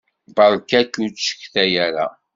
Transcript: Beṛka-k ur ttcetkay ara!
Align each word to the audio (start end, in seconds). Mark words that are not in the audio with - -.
Beṛka-k 0.35 0.93
ur 1.03 1.09
ttcetkay 1.11 1.73
ara! 1.85 2.07